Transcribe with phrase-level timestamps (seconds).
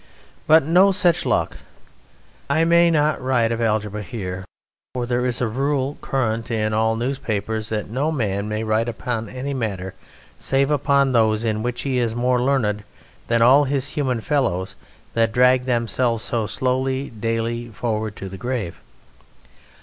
[0.47, 1.57] But no such luck!
[2.49, 4.45] I may not write of algebra here;
[4.95, 9.29] for there is a rule current in all newspapers that no man may write upon
[9.29, 9.93] any matter
[10.39, 12.83] save upon those in which he is more learned
[13.27, 14.75] than all his human fellows
[15.13, 18.81] that drag themselves so slowly daily forward to the grave.